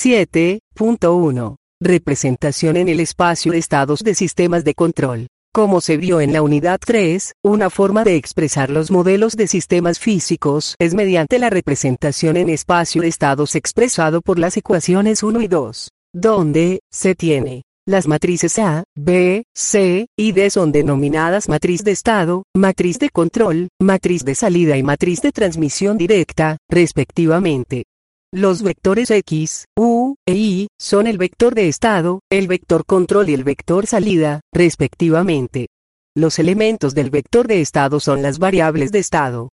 [0.00, 1.56] 7.1.
[1.82, 5.26] Representación en el espacio de estados de sistemas de control.
[5.52, 9.98] Como se vio en la unidad 3, una forma de expresar los modelos de sistemas
[9.98, 15.48] físicos es mediante la representación en espacio de estados expresado por las ecuaciones 1 y
[15.48, 21.90] 2, donde se tiene las matrices A, B, C y D son denominadas matriz de
[21.90, 27.84] estado, matriz de control, matriz de salida y matriz de transmisión directa, respectivamente.
[28.30, 29.87] Los vectores X, U
[30.28, 35.68] e Y son el vector de estado, el vector control y el vector salida, respectivamente.
[36.14, 39.48] Los elementos del vector de estado son las variables de estado.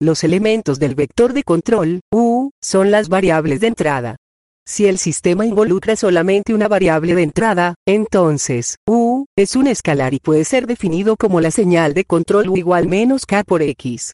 [0.00, 4.16] Los elementos del vector de control, U, son las variables de entrada.
[4.64, 10.20] Si el sistema involucra solamente una variable de entrada, entonces, U, es un escalar y
[10.20, 14.12] puede ser definido como la señal de control U igual menos K por X.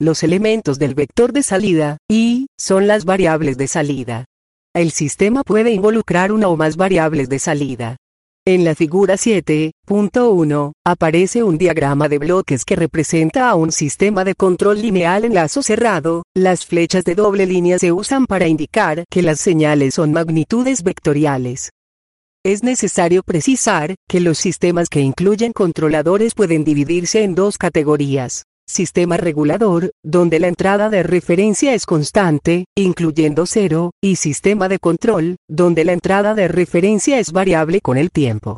[0.00, 4.24] Los elementos del vector de salida, Y, son las variables de salida.
[4.78, 7.96] El sistema puede involucrar una o más variables de salida.
[8.46, 14.36] En la figura 7.1, aparece un diagrama de bloques que representa a un sistema de
[14.36, 16.22] control lineal en lazo cerrado.
[16.32, 21.72] Las flechas de doble línea se usan para indicar que las señales son magnitudes vectoriales.
[22.44, 28.44] Es necesario precisar que los sistemas que incluyen controladores pueden dividirse en dos categorías.
[28.70, 35.36] Sistema regulador, donde la entrada de referencia es constante, incluyendo cero, y sistema de control,
[35.48, 38.56] donde la entrada de referencia es variable con el tiempo.